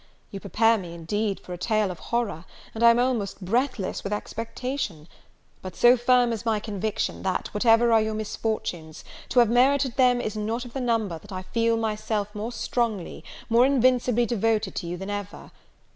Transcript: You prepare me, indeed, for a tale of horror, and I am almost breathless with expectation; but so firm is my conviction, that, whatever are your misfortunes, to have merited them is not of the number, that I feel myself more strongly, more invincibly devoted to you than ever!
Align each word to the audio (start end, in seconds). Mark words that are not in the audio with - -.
You 0.31 0.39
prepare 0.39 0.79
me, 0.79 0.95
indeed, 0.95 1.39
for 1.39 1.53
a 1.53 1.59
tale 1.59 1.91
of 1.91 1.99
horror, 1.99 2.45
and 2.73 2.83
I 2.83 2.89
am 2.89 2.97
almost 2.97 3.45
breathless 3.45 4.03
with 4.03 4.11
expectation; 4.11 5.07
but 5.61 5.75
so 5.75 5.95
firm 5.95 6.33
is 6.33 6.43
my 6.43 6.59
conviction, 6.59 7.21
that, 7.21 7.53
whatever 7.53 7.91
are 7.93 8.01
your 8.01 8.15
misfortunes, 8.15 9.03
to 9.29 9.37
have 9.37 9.49
merited 9.51 9.97
them 9.97 10.19
is 10.19 10.35
not 10.35 10.65
of 10.65 10.73
the 10.73 10.81
number, 10.81 11.19
that 11.19 11.31
I 11.31 11.43
feel 11.43 11.77
myself 11.77 12.33
more 12.33 12.51
strongly, 12.51 13.23
more 13.47 13.63
invincibly 13.63 14.25
devoted 14.25 14.73
to 14.77 14.87
you 14.87 14.97
than 14.97 15.11
ever! 15.11 15.51